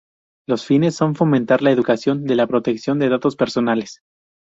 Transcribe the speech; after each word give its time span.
Los 0.47 0.65
fines 0.65 0.95
son 0.95 1.13
fomentar 1.13 1.61
la 1.61 1.69
educación 1.69 2.25
de 2.25 2.33
la 2.35 2.47
Protección 2.47 2.97
de 2.97 3.07
Datos 3.09 3.35
Personales. 3.35 4.01